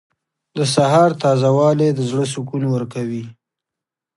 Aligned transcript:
•د 0.57 0.59
سهار 0.75 1.11
تازه 1.23 1.49
والی 1.57 1.89
د 1.93 1.99
زړه 2.09 2.25
سکون 2.33 2.63
ورکوي. 2.69 3.25